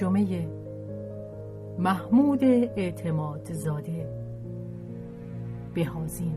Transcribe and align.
ترجمه 0.00 0.48
محمود 1.78 2.44
اعتماد 2.44 3.52
زاده. 3.52 4.08
بهازین. 5.74 6.36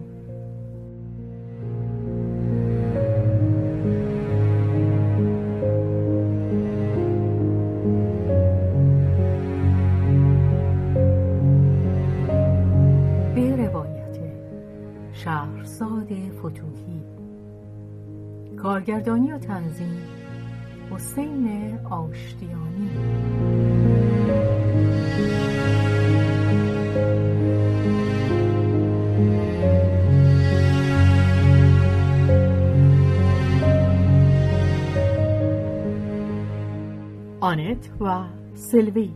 به 13.36 13.56
روایت 13.56 14.18
شهرزاد 15.14 16.10
فتوحی. 16.40 17.04
کارگردانی 18.58 19.32
و 19.32 19.38
تنظیم 19.38 19.98
حسین 20.92 21.80
آشتیانی. 21.90 22.90
آنت 37.40 37.90
و 38.02 38.24
سلوی. 38.56 39.10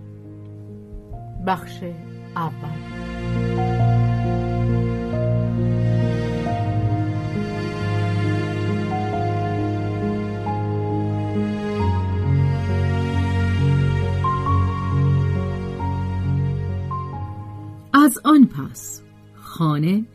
بخش 1.47 1.83
اول. 2.35 3.06
آن 18.27 18.45
پس 18.45 19.01
خانه 19.35 20.05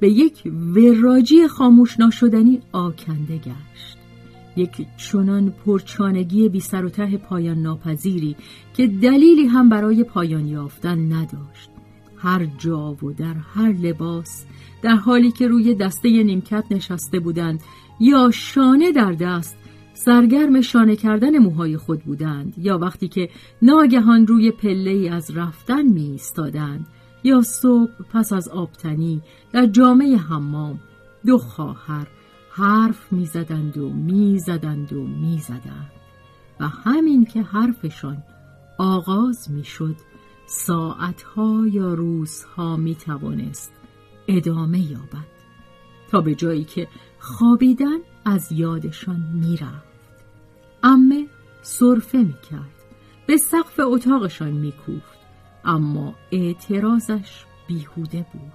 به 0.00 0.10
یک 0.10 0.42
وراجی 0.74 1.48
خاموش 1.48 2.00
ناشدنی 2.00 2.60
آکنده 2.72 3.36
گشت. 3.38 3.98
یک 4.56 4.86
چنان 4.96 5.50
پرچانگی 5.50 6.48
بی 6.48 6.60
سر 6.60 6.84
و 6.84 6.88
ته 6.88 7.16
پایان 7.16 7.58
ناپذیری 7.58 8.36
که 8.74 8.86
دلیلی 8.86 9.46
هم 9.46 9.68
برای 9.68 10.04
پایان 10.04 10.46
یافتن 10.46 11.12
نداشت. 11.12 11.70
هر 12.16 12.46
جا 12.58 12.92
و 12.92 13.12
در 13.12 13.34
هر 13.54 13.72
لباس 13.72 14.44
در 14.82 14.94
حالی 14.94 15.30
که 15.30 15.48
روی 15.48 15.74
دسته 15.74 16.22
نیمکت 16.22 16.64
نشسته 16.70 17.20
بودند 17.20 17.60
یا 18.00 18.30
شانه 18.30 18.92
در 18.92 19.12
دست 19.12 19.56
سرگرم 19.94 20.60
شانه 20.60 20.96
کردن 20.96 21.38
موهای 21.38 21.76
خود 21.76 22.02
بودند 22.02 22.54
یا 22.58 22.78
وقتی 22.78 23.08
که 23.08 23.28
ناگهان 23.62 24.26
روی 24.26 24.50
پله 24.50 25.10
از 25.12 25.36
رفتن 25.36 25.82
می 25.82 26.02
ایستادند 26.02 26.86
یا 27.24 27.42
صبح 27.42 27.90
پس 28.12 28.32
از 28.32 28.48
آبتنی 28.48 29.22
در 29.52 29.66
جامعه 29.66 30.16
حمام 30.16 30.80
دو 31.26 31.38
خواهر 31.38 32.06
حرف 32.50 33.12
می‌زدند 33.12 33.78
و 33.78 33.90
می‌زدند 33.90 34.92
و 34.92 35.02
می‌زدند 35.06 35.90
و 36.60 36.68
همین 36.68 37.24
که 37.24 37.42
حرفشان 37.42 38.22
آغاز 38.78 39.50
می‌شد 39.50 39.96
ساعتها 40.46 41.66
یا 41.66 41.94
روزها 41.94 42.76
می‌توانست 42.76 43.72
ادامه 44.28 44.80
یابد 44.80 45.26
تا 46.10 46.20
به 46.20 46.34
جایی 46.34 46.64
که 46.64 46.88
خوابیدن 47.18 47.98
از 48.24 48.52
یادشان 48.52 49.20
می‌رفت. 49.34 49.90
امه 50.82 51.26
صرفه 51.62 52.18
می‌کرد 52.18 52.74
به 53.26 53.36
سقف 53.36 53.80
اتاقشان 53.80 54.50
میکوفت. 54.52 55.19
اما 55.64 56.14
اعتراضش 56.32 57.44
بیهوده 57.68 58.26
بود 58.32 58.52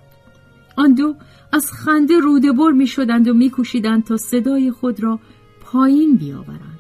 آن 0.78 0.94
دو 0.94 1.16
از 1.52 1.72
خنده 1.72 2.20
روده 2.20 2.52
بر 2.52 2.72
می 2.72 2.88
شدند 2.88 3.28
و 3.28 3.34
می 3.34 3.50
کوشیدند 3.50 4.04
تا 4.04 4.18
صدای 4.18 4.72
خود 4.72 5.04
را 5.04 5.20
پایین 5.62 6.18
بیاورند 6.18 6.80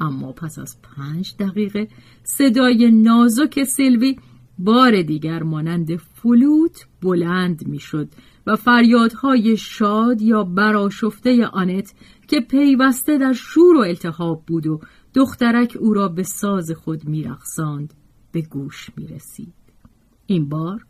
اما 0.00 0.32
پس 0.32 0.58
از 0.58 0.76
پنج 0.82 1.34
دقیقه 1.38 1.88
صدای 2.24 2.90
نازک 2.90 3.64
سیلوی 3.64 4.16
بار 4.58 5.02
دیگر 5.02 5.42
مانند 5.42 5.96
فلوت 5.96 6.86
بلند 7.02 7.68
می‌شد 7.68 8.08
و 8.46 8.56
فریادهای 8.56 9.56
شاد 9.56 10.22
یا 10.22 10.44
براشفته 10.44 11.46
آنت 11.46 11.94
که 12.28 12.40
پیوسته 12.40 13.18
در 13.18 13.32
شور 13.32 13.76
و 13.76 13.80
التهاب 13.80 14.44
بود 14.46 14.66
و 14.66 14.80
دخترک 15.14 15.76
او 15.80 15.94
را 15.94 16.08
به 16.08 16.22
ساز 16.22 16.70
خود 16.70 17.08
میرقصاند 17.08 17.94
به 18.32 18.42
گوش 18.42 18.90
می 18.96 19.06
رسید. 19.06 19.59
این 20.30 20.48
بار 20.48 20.86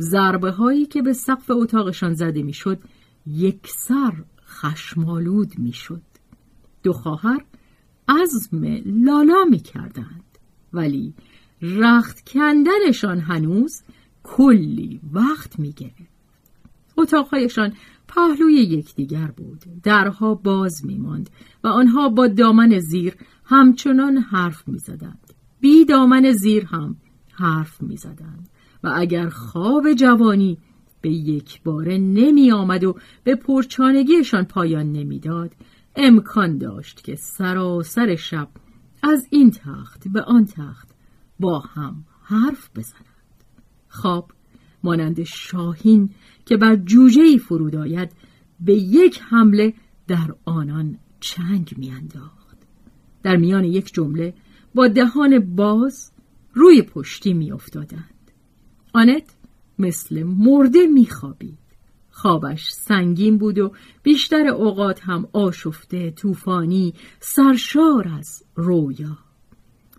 ضربه 0.00 0.50
هایی 0.50 0.86
که 0.86 1.02
به 1.02 1.12
سقف 1.12 1.50
اتاقشان 1.50 2.14
زده 2.14 2.42
می‌شد 2.42 2.78
یک 3.26 3.60
سر 3.66 4.12
خشمالود 4.46 5.58
می‌شد. 5.58 6.02
دو 6.82 6.92
خواهر 6.92 7.44
عزم 8.08 8.64
لالا 8.84 9.44
می 9.50 9.58
کردند 9.58 10.24
ولی 10.72 11.14
رخت 11.62 12.28
کندنشان 12.30 13.20
هنوز 13.20 13.82
کلی 14.22 15.00
وقت 15.12 15.58
می 15.58 15.74
اتاقهایشان 16.96 17.72
پهلوی 18.08 18.54
یکدیگر 18.54 19.26
بود. 19.26 19.64
درها 19.82 20.34
باز 20.34 20.84
می 20.84 20.98
ماند 20.98 21.30
و 21.64 21.68
آنها 21.68 22.08
با 22.08 22.26
دامن 22.26 22.78
زیر 22.78 23.16
همچنان 23.44 24.16
حرف 24.16 24.68
می 24.68 24.78
زدند 24.78 25.32
بی 25.60 25.84
دامن 25.84 26.32
زیر 26.32 26.64
هم 26.64 26.96
حرف 27.32 27.82
می 27.82 27.96
زدند 27.96 28.48
و 28.86 28.92
اگر 28.94 29.28
خواب 29.28 29.92
جوانی 29.92 30.58
به 31.00 31.10
یک 31.10 31.62
باره 31.62 31.98
نمی 31.98 32.52
آمد 32.52 32.84
و 32.84 32.96
به 33.24 33.34
پرچانگیشان 33.34 34.44
پایان 34.44 34.92
نمی‌داد 34.92 35.52
امکان 35.96 36.58
داشت 36.58 37.04
که 37.04 37.16
سراسر 37.16 38.16
شب 38.16 38.48
از 39.02 39.26
این 39.30 39.50
تخت 39.50 40.08
به 40.08 40.22
آن 40.22 40.44
تخت 40.44 40.88
با 41.40 41.58
هم 41.58 42.04
حرف 42.22 42.70
بزنند 42.76 43.06
خواب 43.88 44.32
مانند 44.82 45.22
شاهین 45.22 46.10
که 46.44 46.56
بر 46.56 46.76
جوجه 46.76 47.38
فرود 47.38 47.76
آید 47.76 48.12
به 48.60 48.74
یک 48.74 49.22
حمله 49.22 49.74
در 50.06 50.34
آنان 50.44 50.98
چنگ 51.20 51.74
میانداخت 51.76 52.56
در 53.22 53.36
میان 53.36 53.64
یک 53.64 53.94
جمله 53.94 54.34
با 54.74 54.88
دهان 54.88 55.54
باز 55.56 56.12
روی 56.52 56.82
پشتی 56.82 57.32
میافتادند 57.32 58.15
آنت 58.96 59.34
مثل 59.78 60.22
مرده 60.22 60.86
میخوابید. 60.86 61.58
خوابش 62.10 62.70
سنگین 62.70 63.38
بود 63.38 63.58
و 63.58 63.72
بیشتر 64.02 64.46
اوقات 64.46 65.00
هم 65.02 65.28
آشفته 65.32 66.10
طوفانی 66.10 66.94
سرشار 67.20 68.08
از 68.18 68.42
رویا. 68.54 69.18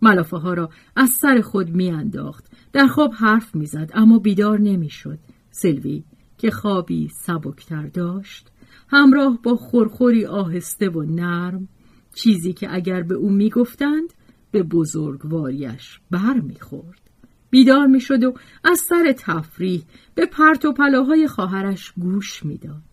ملافه 0.01 0.37
ها 0.37 0.53
را 0.53 0.69
از 0.95 1.09
سر 1.09 1.41
خود 1.41 1.69
میانداخت. 1.69 2.45
در 2.73 2.87
خواب 2.87 3.13
حرف 3.13 3.55
می‌زد 3.55 3.91
اما 3.93 4.19
بیدار 4.19 4.59
نمی‌شد. 4.59 5.19
سلوی 5.51 6.03
که 6.37 6.51
خوابی 6.51 7.09
سبکتر 7.09 7.87
داشت 7.87 8.47
همراه 8.89 9.39
با 9.43 9.55
خورخوری 9.55 10.25
آهسته 10.25 10.89
و 10.89 11.03
نرم 11.03 11.67
چیزی 12.13 12.53
که 12.53 12.75
اگر 12.75 13.01
به 13.01 13.15
او 13.15 13.29
می‌گفتند 13.29 14.13
به 14.51 14.63
بزرگواریش 14.63 15.99
بر 16.11 16.39
می‌خورد 16.39 17.06
بیدار 17.49 17.87
می‌شد 17.87 18.23
و 18.23 18.33
از 18.63 18.79
سر 18.79 19.15
تفریح 19.17 19.83
به 20.15 20.25
پرت 20.25 20.65
و 20.65 20.73
پلاهای 20.73 21.27
خواهرش 21.27 21.93
گوش 21.97 22.45
می‌داد 22.45 22.83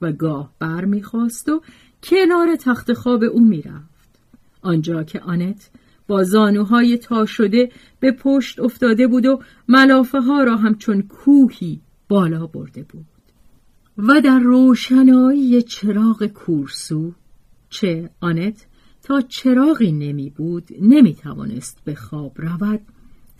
و 0.00 0.12
گاه 0.12 0.52
بر 0.58 0.84
می‌خواست 0.84 1.48
و 1.48 1.62
کنار 2.02 2.56
تخت 2.56 2.92
خواب 2.92 3.22
او 3.24 3.40
می‌رفت. 3.40 3.90
آنجا 4.62 5.02
که 5.02 5.20
آنت 5.20 5.70
با 6.08 6.24
زانوهای 6.24 6.98
تا 6.98 7.26
شده 7.26 7.72
به 8.00 8.12
پشت 8.12 8.60
افتاده 8.60 9.06
بود 9.06 9.26
و 9.26 9.42
ملافه 9.68 10.20
ها 10.20 10.44
را 10.44 10.56
همچون 10.56 11.02
کوهی 11.02 11.80
بالا 12.08 12.46
برده 12.46 12.82
بود. 12.82 13.06
و 13.98 14.20
در 14.20 14.38
روشنایی 14.38 15.62
چراغ 15.62 16.26
کورسو 16.26 17.12
چه 17.70 18.10
آنت 18.20 18.66
تا 19.02 19.20
چراغی 19.20 19.92
نمی 19.92 20.30
بود 20.30 20.68
نمی 20.80 21.14
توانست 21.14 21.78
به 21.84 21.94
خواب 21.94 22.32
رود. 22.36 22.80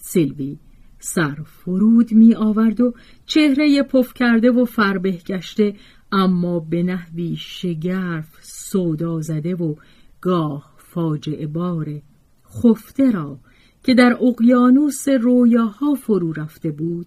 سیلوی 0.00 0.58
سر 0.98 1.34
فرود 1.34 2.12
می 2.12 2.34
آورد 2.34 2.80
و 2.80 2.94
چهره 3.26 3.82
پف 3.82 4.14
کرده 4.14 4.50
و 4.50 4.64
فربه 4.64 5.12
گشته 5.12 5.74
اما 6.12 6.60
به 6.60 6.82
نحوی 6.82 7.36
شگرف 7.36 8.38
سودا 8.40 9.20
زده 9.20 9.54
و 9.54 9.74
گاه 10.20 10.74
فاجعه 10.78 11.46
بار 11.46 12.02
خفته 12.44 13.10
را 13.10 13.38
که 13.82 13.94
در 13.94 14.16
اقیانوس 14.20 15.08
رویاها 15.08 15.94
فرو 15.94 16.32
رفته 16.32 16.70
بود 16.70 17.06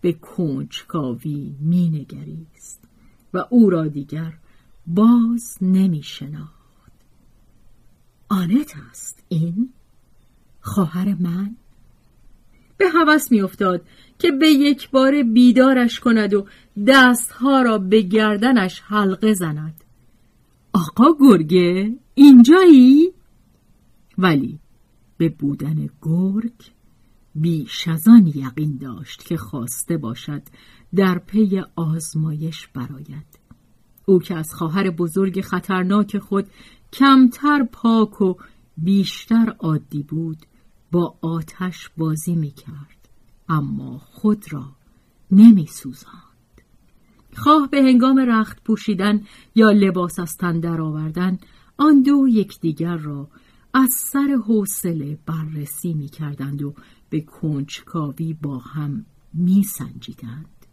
به 0.00 0.12
کنجکاوی 0.12 1.54
مینگریست 1.60 2.88
و 3.34 3.44
او 3.50 3.70
را 3.70 3.86
دیگر 3.88 4.32
باز 4.86 5.58
نمی 5.60 6.02
شناخت. 6.02 6.92
آنت 8.28 8.74
است 8.90 9.24
این؟ 9.28 9.72
خواهر 10.60 11.14
من؟ 11.14 11.56
به 12.76 12.88
هوس 12.88 13.32
میافتاد 13.32 13.82
که 14.18 14.30
به 14.30 14.48
یک 14.48 14.90
بار 14.90 15.22
بیدارش 15.22 16.00
کند 16.00 16.34
و 16.34 16.46
دستها 16.86 17.62
را 17.62 17.78
به 17.78 18.00
گردنش 18.00 18.80
حلقه 18.80 19.34
زند 19.34 19.84
آقا 20.72 21.04
گرگه 21.20 21.92
اینجایی؟ 22.14 23.12
ولی 24.18 24.58
به 25.16 25.28
بودن 25.28 25.88
گرگ 26.02 26.74
بیش 27.34 27.88
از 27.88 28.08
آن 28.08 28.26
یقین 28.34 28.78
داشت 28.80 29.24
که 29.24 29.36
خواسته 29.36 29.96
باشد 29.96 30.42
در 30.94 31.18
پی 31.18 31.62
آزمایش 31.76 32.68
براید 32.68 33.38
او 34.06 34.18
که 34.18 34.34
از 34.34 34.54
خواهر 34.54 34.90
بزرگ 34.90 35.40
خطرناک 35.40 36.18
خود 36.18 36.46
کمتر 36.92 37.64
پاک 37.72 38.20
و 38.20 38.34
بیشتر 38.76 39.54
عادی 39.58 40.02
بود 40.02 40.38
با 40.94 41.14
آتش 41.22 41.90
بازی 41.96 42.34
می 42.34 42.50
کرد 42.50 43.08
اما 43.48 43.98
خود 43.98 44.52
را 44.52 44.64
نمی 45.30 45.66
سوزاند. 45.66 46.62
خواه 47.36 47.70
به 47.70 47.82
هنگام 47.82 48.18
رخت 48.18 48.64
پوشیدن 48.64 49.22
یا 49.54 49.70
لباس 49.70 50.18
از 50.18 50.36
تن 50.36 50.60
درآوردن 50.60 51.38
آن 51.76 52.02
دو 52.02 52.28
یکدیگر 52.28 52.96
را 52.96 53.28
از 53.74 53.88
سر 53.92 54.38
حوصله 54.46 55.18
بررسی 55.26 55.94
می 55.94 56.08
کردند 56.08 56.62
و 56.62 56.74
به 57.10 57.20
کنجکاوی 57.20 58.34
با 58.42 58.58
هم 58.58 59.06
می 59.32 59.62
سنجیدند. 59.62 60.66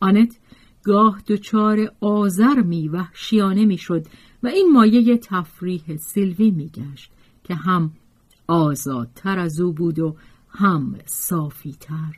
آنت 0.00 0.38
گاه 0.82 1.22
دچار 1.26 1.92
آزر 2.00 2.60
می 2.60 2.88
وحشیانه 2.88 3.64
می 3.64 3.78
شد 3.78 4.06
و 4.42 4.46
این 4.46 4.72
مایه 4.72 5.18
تفریح 5.18 5.96
سیلوی 5.96 6.50
می 6.50 6.68
گشت 6.68 7.10
که 7.44 7.54
هم 7.54 7.92
آزادتر 8.46 9.38
از 9.38 9.60
او 9.60 9.72
بود 9.72 9.98
و 9.98 10.16
هم 10.48 10.98
صافیتر. 11.06 12.16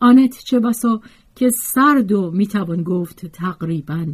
آنت 0.00 0.38
چه 0.44 0.60
بسا 0.60 1.00
که 1.34 1.50
سرد 1.50 2.12
و 2.12 2.30
می‌توان 2.30 2.82
گفت 2.82 3.26
تقریبا 3.26 4.06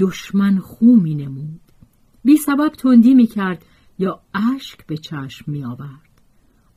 دشمن 0.00 0.58
خو 0.58 0.86
می 0.86 1.14
نمود. 1.14 1.60
بی 2.24 2.36
سبب 2.36 2.68
تندی 2.68 3.14
می 3.14 3.26
کرد 3.26 3.64
یا 3.98 4.20
اشک 4.34 4.86
به 4.86 4.96
چشم 4.96 5.52
می 5.52 5.64
آورد 5.64 6.06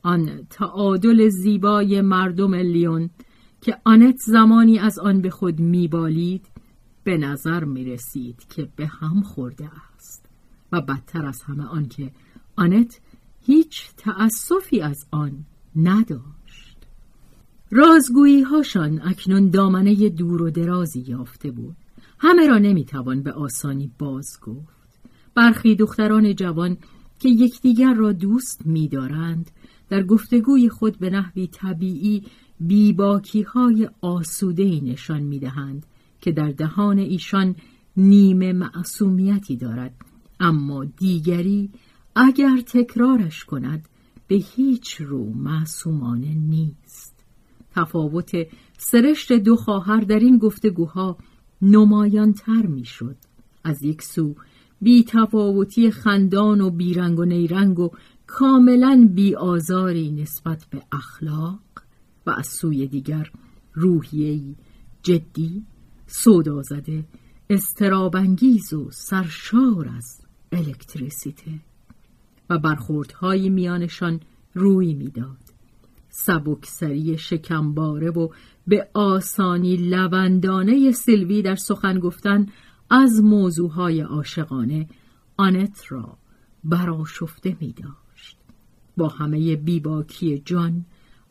آن 0.02 0.46
تعادل 0.50 1.28
زیبای 1.28 2.00
مردم 2.00 2.54
لیون 2.54 3.10
که 3.60 3.76
آنت 3.84 4.16
زمانی 4.26 4.78
از 4.78 4.98
آن 4.98 5.20
به 5.20 5.30
خود 5.30 5.60
میبالید 5.60 6.46
به 7.04 7.16
نظر 7.16 7.64
می 7.64 7.84
رسید 7.84 8.46
که 8.48 8.68
به 8.76 8.86
هم 8.86 9.22
خورده 9.22 9.70
است. 9.94 10.26
و 10.72 10.80
بدتر 10.80 11.26
از 11.26 11.42
همه 11.42 11.64
آن 11.64 11.88
که 11.88 12.12
آنت 12.56 13.00
هیچ 13.50 13.90
تأسفی 13.96 14.80
از 14.80 15.06
آن 15.10 15.44
نداشت. 15.76 16.76
رازگویی 17.70 18.42
هاشان 18.42 19.00
اکنون 19.04 19.50
دامنه 19.50 20.08
دور 20.08 20.42
و 20.42 20.50
درازی 20.50 21.00
یافته 21.00 21.50
بود. 21.50 21.76
همه 22.18 22.46
را 22.46 22.58
نمی‌توان 22.58 23.22
به 23.22 23.32
آسانی 23.32 23.90
باز 23.98 24.38
گفت. 24.42 25.00
برخی 25.34 25.74
دختران 25.74 26.34
جوان 26.34 26.76
که 27.18 27.28
یکدیگر 27.28 27.94
را 27.94 28.12
دوست 28.12 28.66
می‌دارند 28.66 29.50
در 29.88 30.02
گفتگوی 30.02 30.68
خود 30.68 30.98
به 30.98 31.10
نحوی 31.10 31.46
طبیعی 31.46 32.22
بیباکی 32.60 33.42
های 33.42 33.88
آسوده 34.00 34.80
نشان 34.84 35.22
می‌دهند 35.22 35.86
که 36.20 36.32
در 36.32 36.50
دهان 36.50 36.98
ایشان 36.98 37.56
نیمه 37.96 38.52
معصومیتی 38.52 39.56
دارد. 39.56 39.94
اما 40.40 40.84
دیگری 40.84 41.70
اگر 42.16 42.60
تکرارش 42.66 43.44
کند 43.44 43.88
به 44.26 44.34
هیچ 44.34 44.94
رو 45.00 45.32
معصومانه 45.34 46.34
نیست. 46.34 47.24
تفاوت 47.70 48.30
سرشت 48.78 49.32
دو 49.32 49.56
خواهر 49.56 50.00
در 50.00 50.18
این 50.18 50.38
گفتگوها 50.38 51.16
تر 52.36 52.66
می‌شد. 52.66 53.16
از 53.64 53.82
یک 53.82 54.02
سو 54.02 54.34
بی 54.80 55.04
تفاوتی 55.08 55.90
خندان 55.90 56.60
و 56.60 56.70
بیرنگ 56.70 57.18
و 57.18 57.24
نیرنگ 57.24 57.78
و 57.78 57.90
کاملا 58.26 59.08
بی 59.14 59.34
آزاری 59.34 60.10
نسبت 60.10 60.66
به 60.70 60.82
اخلاق 60.92 61.60
و 62.26 62.30
از 62.30 62.46
سوی 62.46 62.86
دیگر 62.86 63.30
روحیهی 63.74 64.56
جدی 65.02 65.62
سودا 66.06 66.62
زده 66.62 67.04
استرابنگیز 67.50 68.72
و 68.72 68.90
سرشار 68.90 69.88
از 69.96 70.20
الکتریسیته. 70.52 71.69
و 72.50 72.58
برخوردهای 72.58 73.48
میانشان 73.48 74.20
روی 74.54 74.94
می‌داد. 74.94 75.36
سبکسری 76.08 77.18
شکمباره 77.18 78.10
و 78.10 78.28
به 78.66 78.88
آسانی 78.94 79.76
لوندانه 79.76 80.92
سلوی 80.92 81.42
در 81.42 81.54
سخن 81.54 81.98
گفتن 81.98 82.46
از 82.90 83.22
موضوعهای 83.22 84.00
عاشقانه 84.00 84.88
آنت 85.36 85.84
را 85.88 86.18
براشفته 86.64 87.56
می 87.60 87.72
داشت. 87.72 88.38
با 88.96 89.08
همه 89.08 89.56
بیباکی 89.56 90.42
جان 90.44 90.84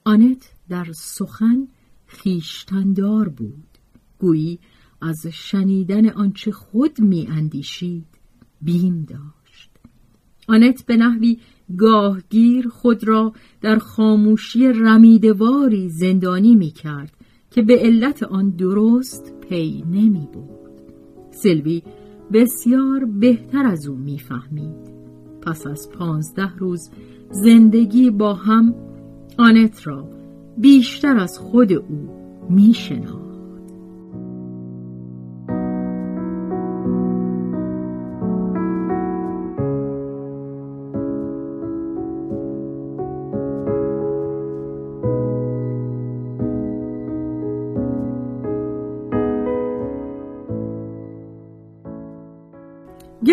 آنت 0.05 0.51
در 0.69 0.87
سخن 0.93 1.67
خیشتندار 2.05 3.29
بود. 3.29 3.77
گویی 4.19 4.59
از 5.01 5.27
شنیدن 5.27 6.09
آنچه 6.09 6.51
خود 6.51 7.01
می 7.01 7.27
اندیشید 7.27 8.05
بیم 8.61 9.05
داشت. 9.09 9.38
آنت 10.49 10.85
به 10.85 10.97
نحوی 10.97 11.37
گاهگیر 11.77 12.67
خود 12.67 13.07
را 13.07 13.33
در 13.61 13.77
خاموشی 13.77 14.67
رمیدواری 14.67 15.89
زندانی 15.89 16.55
می 16.55 16.71
کرد 16.71 17.13
که 17.51 17.61
به 17.61 17.77
علت 17.79 18.23
آن 18.23 18.49
درست 18.49 19.33
پی 19.49 19.83
نمی 19.91 20.27
بود 20.33 20.69
سلوی 21.31 21.81
بسیار 22.33 23.05
بهتر 23.05 23.65
از 23.65 23.87
او 23.87 23.95
می‌فهمید. 23.95 24.89
پس 25.41 25.67
از 25.67 25.89
پانزده 25.89 26.55
روز 26.57 26.89
زندگی 27.31 28.09
با 28.09 28.33
هم 28.33 28.75
آنت 29.37 29.87
را 29.87 30.09
بیشتر 30.57 31.17
از 31.17 31.37
خود 31.37 31.73
او 31.73 32.09
می 32.49 32.73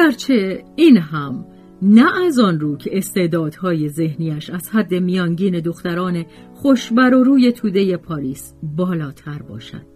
گرچه 0.07 0.65
این 0.77 0.97
هم 0.97 1.47
نه 1.83 2.25
از 2.27 2.39
آن 2.39 2.61
رو 2.61 2.77
که 2.77 2.99
استعدادهای 2.99 3.89
ذهنیش 3.89 4.51
از 4.51 4.69
حد 4.69 4.95
میانگین 4.95 5.61
دختران 5.61 6.25
خوشبر 6.55 7.15
و 7.15 7.25
روی 7.25 7.53
توده 7.53 7.97
پاریس 7.97 8.55
بالاتر 8.63 9.43
باشد. 9.43 9.87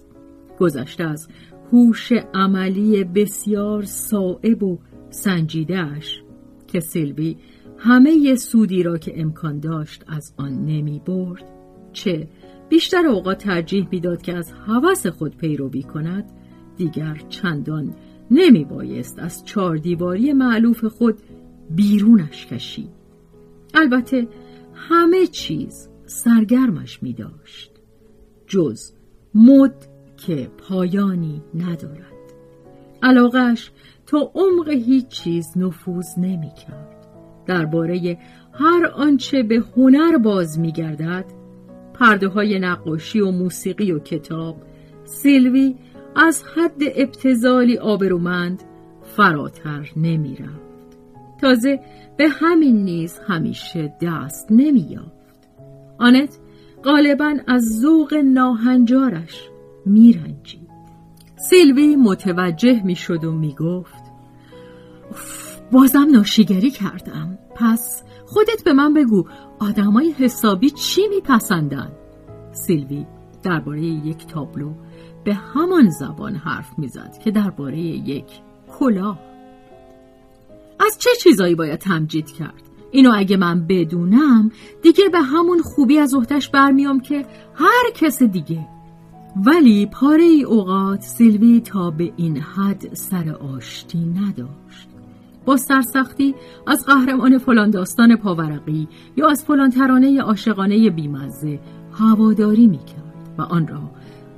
گذشته 0.58 1.04
از 1.04 1.28
هوش 1.72 2.12
عملی 2.34 3.04
بسیار 3.04 3.82
صائب 3.82 4.62
و 4.62 4.78
سنجیدهش 5.10 6.22
که 6.66 6.80
سیلوی 6.80 7.36
همه 7.78 8.34
سودی 8.34 8.82
را 8.82 8.98
که 8.98 9.20
امکان 9.20 9.60
داشت 9.60 10.04
از 10.08 10.34
آن 10.36 10.64
نمی 10.64 11.02
برد 11.06 11.44
چه 11.92 12.28
بیشتر 12.68 13.06
اوقات 13.06 13.38
ترجیح 13.38 13.88
می‌داد 13.90 14.22
که 14.22 14.36
از 14.36 14.52
هوس 14.66 15.06
خود 15.06 15.36
پیروی 15.36 15.82
کند 15.82 16.24
دیگر 16.76 17.20
چندان 17.28 17.94
نمی 18.30 18.64
بایست 18.64 19.18
از 19.18 19.44
چهار 19.44 19.76
دیواری 19.76 20.32
معلوف 20.32 20.84
خود 20.84 21.18
بیرونش 21.70 22.46
کشید. 22.46 22.90
البته 23.74 24.28
همه 24.74 25.26
چیز 25.26 25.88
سرگرمش 26.06 27.02
می 27.02 27.12
داشت 27.12 27.70
جز 28.46 28.92
مد 29.34 29.86
که 30.16 30.50
پایانی 30.58 31.42
ندارد. 31.54 32.20
علاقش 33.02 33.70
تا 34.06 34.32
عمق 34.34 34.68
هیچ 34.68 35.08
چیز 35.08 35.58
نفوذ 35.58 36.18
نمی 36.18 36.50
کرد 36.66 37.06
درباره 37.46 38.18
هر 38.52 38.86
آنچه 38.86 39.42
به 39.42 39.62
هنر 39.76 40.18
باز 40.18 40.58
می 40.58 40.72
گردد 40.72 41.24
پرده 41.94 42.28
های 42.28 42.58
نقاشی 42.58 43.20
و 43.20 43.30
موسیقی 43.30 43.92
و 43.92 43.98
کتاب 43.98 44.56
سیلوی 45.04 45.74
از 46.16 46.44
حد 46.56 46.82
ابتزالی 46.96 47.78
آبرومند 47.78 48.62
فراتر 49.16 49.90
نمی 49.96 50.36
رفت. 50.36 50.98
تازه 51.40 51.80
به 52.16 52.28
همین 52.28 52.84
نیز 52.84 53.20
همیشه 53.26 53.94
دست 54.02 54.46
نمی 54.50 54.86
یافت. 54.90 55.48
آنت 55.98 56.38
غالبا 56.84 57.34
از 57.46 57.62
ذوق 57.80 58.14
ناهنجارش 58.14 59.48
می 59.86 60.12
رنجید. 60.12 60.70
سیلوی 61.48 61.96
متوجه 61.96 62.82
می 62.84 62.96
شد 62.96 63.24
و 63.24 63.32
می 63.32 63.54
گفت 63.54 64.02
بازم 65.72 66.06
ناشیگری 66.12 66.70
کردم 66.70 67.38
پس 67.54 68.02
خودت 68.26 68.64
به 68.64 68.72
من 68.72 68.94
بگو 68.94 69.24
آدمای 69.60 70.12
حسابی 70.12 70.70
چی 70.70 71.08
میپسندن 71.08 71.92
سیلوی 72.52 73.06
درباره 73.42 73.82
یک 73.82 74.26
تابلو 74.26 74.74
به 75.24 75.34
همان 75.34 75.90
زبان 75.90 76.34
حرف 76.34 76.78
می‌زد 76.78 77.18
که 77.24 77.30
درباره 77.30 77.78
یک 77.78 78.26
کلاه. 78.78 79.18
از 80.80 80.98
چه 80.98 81.10
چیزایی 81.22 81.54
باید 81.54 81.78
تمجید 81.78 82.32
کرد؟ 82.32 82.62
اینو 82.90 83.12
اگه 83.16 83.36
من 83.36 83.66
بدونم 83.66 84.50
دیگه 84.82 85.08
به 85.08 85.20
همون 85.20 85.62
خوبی 85.62 85.98
از 85.98 86.14
احتش 86.14 86.48
برمیام 86.48 87.00
که 87.00 87.26
هر 87.54 87.90
کس 87.94 88.22
دیگه. 88.22 88.68
ولی 89.46 89.86
پاره 89.86 90.22
ای 90.22 90.42
اوقات 90.42 91.00
سیلوی 91.02 91.60
تا 91.60 91.90
به 91.90 92.12
این 92.16 92.36
حد 92.36 92.94
سر 92.94 93.30
آشتی 93.30 93.98
نداشت. 93.98 94.88
با 95.44 95.56
سرسختی 95.56 96.34
از 96.66 96.86
قهرمان 96.86 97.38
فلان 97.38 97.70
داستان 97.70 98.16
پاورقی 98.16 98.88
یا 99.16 99.28
از 99.28 99.44
فلان 99.44 99.70
ترانه 99.70 100.20
عاشقانه 100.20 100.90
بیمزه 100.90 101.60
هواداری 101.92 102.66
می‌کرد 102.66 103.34
و 103.38 103.42
آن 103.42 103.68
را 103.68 103.80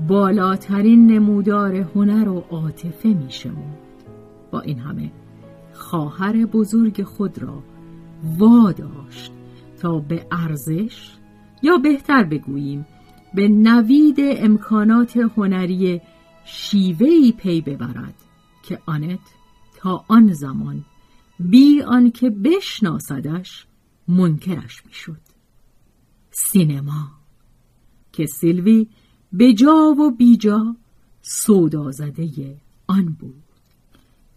بالاترین 0.09 1.07
نمودار 1.07 1.75
هنر 1.75 2.29
و 2.29 2.45
عاطفه 2.51 3.09
میشمرد. 3.09 3.79
با 4.51 4.61
این 4.61 4.79
همه 4.79 5.13
خواهر 5.73 6.47
بزرگ 6.47 7.03
خود 7.03 7.39
را 7.39 7.63
واداشت 8.39 9.33
تا 9.81 9.99
به 9.99 10.27
ارزش 10.31 11.13
یا 11.63 11.77
بهتر 11.77 12.25
بگوییم 12.25 12.87
به 13.35 13.49
نوید 13.49 14.17
امکانات 14.19 15.17
هنری 15.17 16.01
شیوهی 16.45 17.33
پی 17.33 17.61
ببرد 17.61 18.15
که 18.63 18.79
آنت 18.87 19.21
تا 19.77 20.05
آن 20.09 20.33
زمان 20.33 20.85
بی 21.41 21.83
آنکه 21.83 22.31
بشناسدش 22.31 23.67
منکرش 24.09 24.87
می‌شد. 24.87 25.21
سینما. 26.31 27.11
که 28.13 28.27
سیلوی 28.27 28.87
به 29.33 29.53
جا 29.53 29.95
و 29.99 30.11
بیجا 30.11 30.77
سودا 31.23 31.91
زده 31.91 32.57
آن 32.87 33.17
بود. 33.21 33.43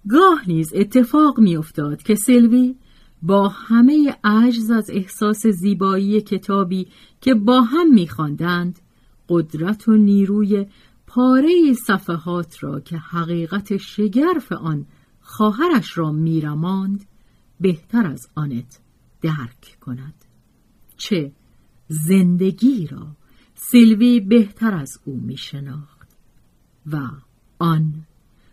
گاه 0.10 0.48
نیز 0.48 0.74
اتفاق 0.76 1.40
میافتاد 1.40 2.04
که 2.04 2.16
سیلوی 2.16 2.76
با 3.22 3.48
همه 3.48 4.18
عجز 4.24 4.72
از 4.72 4.90
احساس 4.90 5.48
زیبایی 5.48 6.22
کتابی 6.22 6.88
که 7.22 7.34
با 7.34 7.62
هم 7.62 7.94
میخواندند 7.94 8.80
قدرت 9.30 9.88
و 9.88 9.98
نیروی 9.98 10.66
پاره 11.08 11.74
صفحات 11.74 12.64
را 12.64 12.80
که 12.80 12.98
حقیقت 12.98 13.78
شگرف 13.78 14.52
آن 14.52 14.86
خواهرش 15.22 15.98
را 15.98 16.12
میرماند 16.12 17.06
بهتر 17.60 18.08
از 18.08 18.28
آنت 18.36 18.80
درک 19.22 19.78
کند. 19.82 20.26
چه 20.98 21.32
زندگی 21.88 22.88
را 22.88 23.08
سیلوی 23.56 24.20
بهتر 24.20 24.74
از 24.74 25.00
او 25.06 25.22
میشناخت 25.22 26.08
و 26.92 26.98
آن 27.60 27.94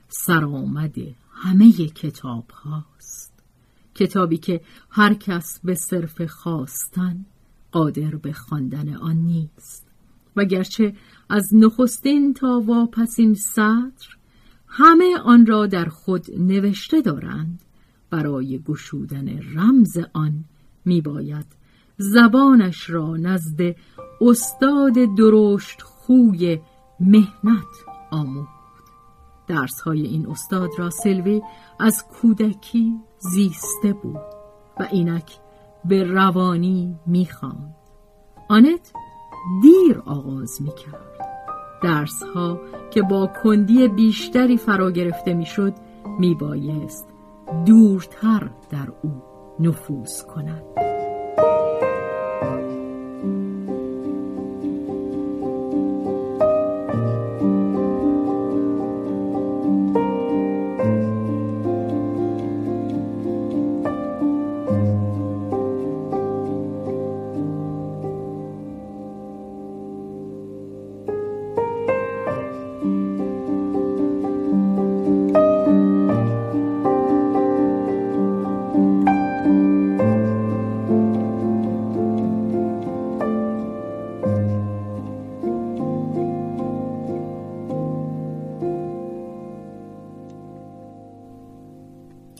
سرآمد 0.09 0.95
همه 1.31 1.73
کتاب 1.73 2.51
هاست. 2.51 3.33
کتابی 3.95 4.37
که 4.37 4.61
هر 4.91 5.15
کس 5.15 5.61
به 5.65 5.75
صرف 5.75 6.23
خواستن 6.23 7.25
قادر 7.73 8.15
به 8.17 8.33
خواندن 8.33 8.95
آن 8.95 9.17
نیست. 9.17 9.87
و 10.37 10.45
گرچه 10.45 10.95
از 11.29 11.55
نخستین 11.55 12.35
تا 12.35 12.61
واپسین 12.67 13.35
سطر 13.35 14.17
همه 14.67 15.19
آن 15.25 15.47
را 15.47 15.67
در 15.67 15.85
خود 15.85 16.27
نوشته 16.39 17.01
دارند 17.01 17.61
برای 18.11 18.59
گشودن 18.59 19.39
رمز 19.55 19.99
آن 20.13 20.45
میباید 20.85 21.47
زبانش 21.97 22.91
را 22.91 23.17
نزد 23.17 23.77
استاد 24.23 24.93
درشت 25.19 25.83
خوی 25.83 26.61
مهنت 27.01 27.75
آموخت. 28.11 28.53
درس 29.49 29.81
های 29.81 30.03
این 30.03 30.27
استاد 30.31 30.71
را 30.79 30.91
سلوی 30.91 31.43
از 31.79 32.05
کودکی 32.07 33.01
زیسته 33.19 33.93
بود 33.93 34.21
و 34.81 34.89
اینک 34.93 35.33
به 35.85 36.05
روانی 36.05 36.95
می‌خواند. 37.07 37.75
آنت 38.49 38.93
دیر 39.63 40.03
آغاز 40.07 40.63
می‌کرد. 40.63 41.29
درس 41.83 42.23
ها 42.35 42.61
که 42.91 43.03
با 43.03 43.31
کندی 43.43 43.89
بیشتری 43.89 44.57
فرا 44.57 44.91
گرفته 44.91 45.35
می‌شد 45.35 45.73
میبایست 46.19 47.09
دورتر 47.67 48.51
در 48.71 48.93
او 49.03 49.23
نفوذ 49.61 50.23
کند. 50.23 50.92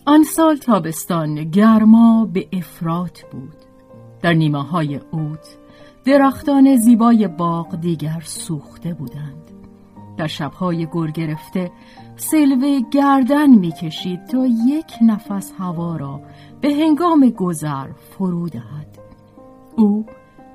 آن 0.07 0.23
سال 0.23 0.57
تابستان 0.57 1.35
گرما 1.45 2.29
به 2.33 2.49
افرات 2.53 3.23
بود. 3.33 3.57
در 4.23 4.33
نیمه 4.33 4.63
های 4.63 5.01
اوت 5.11 5.57
درختان 6.05 6.77
زیبای 6.77 7.29
باغ 7.29 7.81
دیگر 7.81 8.21
سوخته 8.25 8.95
بودند. 8.95 9.51
در 10.17 10.27
شبهای 10.27 10.87
گر 10.95 11.07
گرفته 11.07 11.71
سلوه 12.17 12.81
گردن 12.91 13.51
می‌کشید 13.51 14.25
تا 14.27 14.47
یک 14.47 14.93
نفس 15.03 15.53
هوا 15.59 15.97
را 15.97 16.21
به 16.61 16.75
هنگام 16.75 17.31
گذر 17.31 17.89
فرو 17.93 18.49
دهد. 18.49 18.99
او 19.77 20.07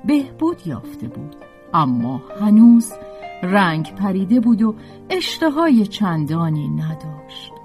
بهبود 0.04 0.66
یافته 0.66 1.08
بود 1.08 1.36
اما 1.74 2.22
هنوز 2.40 2.92
رنگ 3.42 3.94
پریده 3.94 4.40
بود 4.40 4.62
و 4.62 4.74
اشتهای 5.10 5.86
چندانی 5.86 6.68
نداشت. 6.68 7.57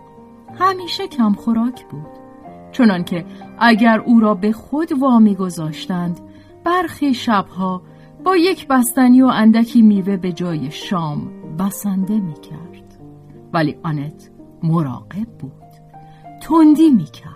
همیشه 0.60 1.08
کم 1.08 1.34
خوراک 1.34 1.86
بود. 1.86 2.24
چنان 2.72 3.04
که 3.04 3.26
اگر 3.60 4.00
او 4.00 4.20
را 4.20 4.34
به 4.34 4.52
خود 4.52 4.92
وامی 5.00 5.36
گذاشتند 5.36 6.20
برخی 6.64 7.14
شبها 7.14 7.82
با 8.24 8.36
یک 8.36 8.68
بستنی 8.68 9.22
و 9.22 9.26
اندکی 9.26 9.82
میوه 9.82 10.18
به 10.18 10.32
جای 10.32 10.72
شام 10.72 11.32
بسنده 11.60 12.20
می 12.20 12.34
کرد 12.34 13.00
ولی 13.54 13.76
آنت 13.84 14.30
مراقب 14.64 15.28
بود 15.40 15.52
تندی 16.42 16.90
می 16.90 17.06
کرد 17.06 17.34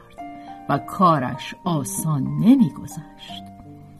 و 0.70 0.78
کارش 0.78 1.56
آسان 1.64 2.24
نمی 2.24 2.70
گذشت 2.70 3.44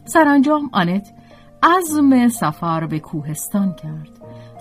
سرانجام 0.04 0.70
آنت 0.72 1.14
عزم 1.62 2.28
سفر 2.28 2.86
به 2.86 2.98
کوهستان 2.98 3.74
کرد. 3.74 4.17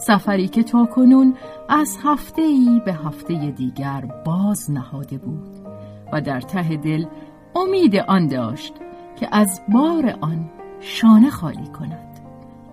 سفری 0.08 0.48
که 0.48 0.64
تا 0.64 0.86
کنون 0.86 1.36
از 1.70 1.98
هفته 2.04 2.42
ای 2.42 2.82
به 2.86 2.94
هفته 2.94 3.52
دیگر 3.52 4.02
باز 4.26 4.72
نهاده 4.72 5.18
بود 5.18 5.68
و 6.14 6.22
در 6.22 6.42
ته 6.42 6.76
دل 6.78 7.06
امید 7.56 7.96
آن 7.96 8.28
داشت 8.28 8.74
که 9.20 9.28
از 9.32 9.62
بار 9.74 10.18
آن 10.22 10.50
شانه 10.80 11.30
خالی 11.30 11.68
کند. 11.68 12.20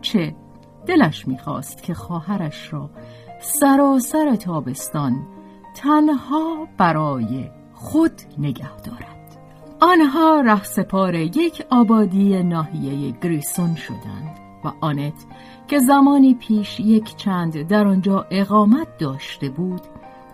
چه 0.01 0.35
دلش 0.87 1.29
می‌خواست 1.29 1.83
که 1.83 1.95
خواهرش 1.95 2.73
را 2.73 2.91
سراسر 3.41 4.37
تابستان 4.37 5.27
تنها 5.77 6.67
برای 6.79 7.51
خود 7.73 8.21
نگه 8.39 8.77
دارد. 8.77 9.39
آنها 9.81 10.41
رهسپار 10.41 11.15
یک 11.15 11.67
آبادی 11.71 12.43
ناحیه 12.43 13.15
گریسون 13.23 13.75
شدند. 13.75 14.44
و 14.65 14.73
آنت 14.81 15.27
که 15.69 15.79
زمانی 15.79 16.35
پیش 16.35 16.81
یک 16.81 17.17
چند 17.17 17.63
در 17.63 17.87
آنجا 17.87 18.27
اقامت 18.31 18.99
داشته 18.99 19.49
بود 19.49 19.81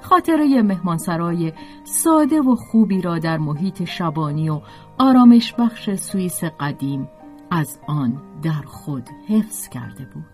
خاطره 0.00 0.62
مهمانسرای 0.62 1.52
ساده 1.84 2.40
و 2.40 2.54
خوبی 2.54 3.02
را 3.02 3.18
در 3.18 3.38
محیط 3.38 3.84
شبانی 3.84 4.50
و 4.50 4.60
آرامش 4.98 5.54
بخش 5.54 5.94
سوئیس 5.94 6.44
قدیم 6.44 7.08
از 7.50 7.78
آن 7.86 8.22
در 8.42 8.62
خود 8.66 9.08
حفظ 9.28 9.68
کرده 9.68 10.04
بود. 10.04 10.24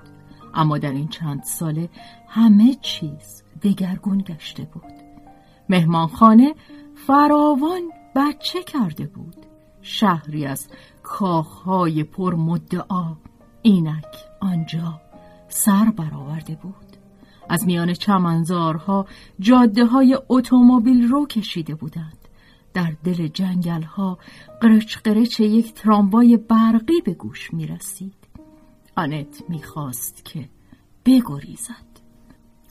اما 0.55 0.79
در 0.79 0.91
این 0.91 1.09
چند 1.09 1.43
ساله 1.43 1.88
همه 2.29 2.75
چیز 2.75 3.43
دگرگون 3.62 4.19
گشته 4.19 4.65
بود. 4.65 4.93
مهمانخانه 5.69 6.55
فراوان 6.95 7.83
بچه 8.17 8.62
کرده 8.62 9.07
بود. 9.07 9.37
شهری 9.83 10.47
از 10.47 10.69
کاخهای 11.03 12.05
پر 12.05 12.35
مدعا 12.35 13.17
اینک 13.66 14.16
آنجا 14.40 15.00
سر 15.49 15.92
برآورده 15.96 16.54
بود. 16.54 16.96
از 17.49 17.66
میان 17.66 17.92
چمنزارها 17.92 19.06
جاده 19.40 19.85
های 19.85 20.18
اتومبیل 20.28 21.08
رو 21.08 21.26
کشیده 21.26 21.75
بودند. 21.75 22.18
در 22.75 22.92
دل 23.04 23.28
جنگل 23.28 23.82
ها 23.82 24.18
قرچ 24.61 24.96
قرچ 24.96 25.40
یک 25.40 25.75
تراموای 25.75 26.37
برقی 26.37 27.00
به 27.04 27.14
گوش 27.14 27.54
می 27.54 27.66
رسید 27.66 28.14
آنت 28.96 29.42
می 29.49 29.62
خواست 29.62 30.25
که 30.25 30.49
بگریزد. 31.04 31.87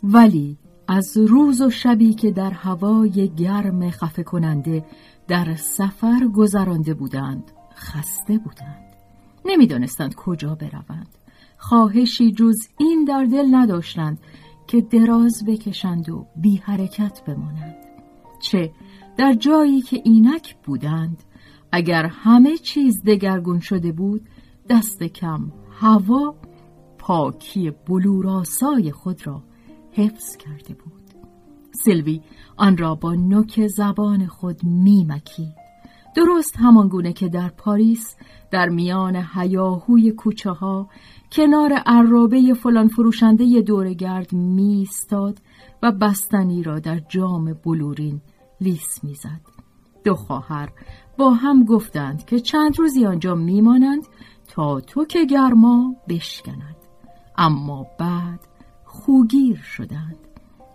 ولی 0.04 0.58
از 0.88 1.18
روز 1.18 1.62
و 1.62 1.70
شبی 1.70 2.14
که 2.14 2.32
در 2.32 2.52
هوای 2.52 3.30
گرم 3.30 3.90
خفه 3.90 4.24
کننده 4.24 4.86
در 5.28 5.56
سفر 5.56 6.28
گذرانده 6.36 6.94
بودند 6.94 7.52
خسته 7.76 8.38
بودند. 8.38 8.95
نمی‌دانستند 9.46 10.16
کجا 10.16 10.56
بروند. 10.56 11.08
خواهشی 11.58 12.32
جز 12.32 12.56
این 12.78 13.06
در 13.06 13.24
دل 13.24 13.46
نداشتند 13.52 14.20
که 14.68 14.82
دراز 14.82 15.44
بکشند 15.48 16.10
و 16.10 16.28
بی 16.36 16.58
حرکت 16.58 17.22
بمانند. 17.28 17.76
چه 18.42 18.72
در 19.18 19.34
جایی 19.34 19.82
که 19.82 20.02
اینک 20.04 20.56
بودند 20.64 21.24
اگر 21.72 22.06
همه 22.06 22.58
چیز 22.58 23.04
دگرگون 23.04 23.60
شده 23.60 23.92
بود 23.92 24.22
دست 24.70 25.04
کم 25.04 25.52
هوا 25.72 26.36
پاکی 26.98 27.72
بلوراسای 27.72 28.92
خود 28.92 29.28
را 29.28 29.44
حفظ 29.92 30.38
کرده 30.38 30.74
بود. 30.74 31.04
سلوی 31.86 32.22
آن 32.58 32.78
را 32.78 32.96
با 32.96 33.14
نوک 33.14 33.68
زبان 33.68 34.28
خود 34.28 34.64
میمکید. 34.64 35.65
درست 36.16 36.56
همانگونه 36.58 37.14
که 37.14 37.30
در 37.30 37.50
پاریس 37.50 38.16
در 38.52 38.70
میان 38.70 39.26
هیاهوی 39.34 40.12
کوچه 40.12 40.52
ها 40.52 40.90
کنار 41.32 41.74
عرابه 41.74 42.54
فلان 42.54 42.88
فروشنده 42.88 43.62
دورگرد 43.62 44.34
میستاد 44.34 45.42
و 45.84 45.92
بستنی 45.92 46.64
را 46.64 46.80
در 46.80 47.00
جام 47.00 47.54
بلورین 47.66 48.22
لیس 48.62 49.04
می‌زد. 49.04 49.42
دو 50.04 50.16
خواهر 50.16 50.70
با 51.18 51.32
هم 51.32 51.66
گفتند 51.66 52.26
که 52.26 52.40
چند 52.40 52.80
روزی 52.80 53.06
آنجا 53.06 53.36
میمانند 53.36 54.08
تا 54.48 54.80
تو 54.80 55.06
که 55.06 55.26
گرما 55.26 55.96
بشکند. 56.10 56.76
اما 57.38 57.88
بعد 58.00 58.40
خوگیر 58.86 59.58
شدند. 59.58 60.18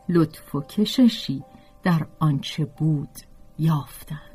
لطف 0.09 0.54
و 0.54 0.61
کششی 0.61 1.42
در 1.83 2.07
آنچه 2.18 2.64
بود 2.79 3.11
یافتند. 3.59 4.30